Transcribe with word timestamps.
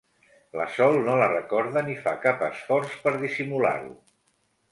La 0.59 0.65
Sol 0.75 0.95
no 1.09 1.17
la 1.23 1.27
recorda 1.33 1.83
ni 1.89 1.97
fa 2.07 2.15
cap 2.25 2.41
esforç 2.49 2.97
per 3.05 3.15
dissimular-ho. 3.27 3.93